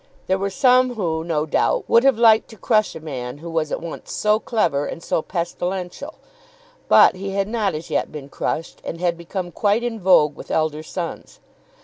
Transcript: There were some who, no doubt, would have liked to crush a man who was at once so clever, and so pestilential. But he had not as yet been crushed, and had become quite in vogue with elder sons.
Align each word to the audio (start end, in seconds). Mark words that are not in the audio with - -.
There 0.25 0.39
were 0.39 0.49
some 0.49 0.95
who, 0.95 1.23
no 1.23 1.45
doubt, 1.45 1.83
would 1.87 2.03
have 2.03 2.17
liked 2.17 2.49
to 2.49 2.57
crush 2.57 2.95
a 2.95 2.99
man 2.99 3.37
who 3.37 3.51
was 3.51 3.71
at 3.71 3.83
once 3.83 4.11
so 4.11 4.39
clever, 4.39 4.87
and 4.87 5.03
so 5.03 5.21
pestilential. 5.21 6.15
But 6.87 7.13
he 7.15 7.33
had 7.35 7.47
not 7.47 7.75
as 7.75 7.91
yet 7.91 8.11
been 8.11 8.27
crushed, 8.27 8.81
and 8.83 8.99
had 8.99 9.15
become 9.15 9.51
quite 9.51 9.83
in 9.83 9.99
vogue 9.99 10.35
with 10.35 10.49
elder 10.49 10.81
sons. 10.81 11.39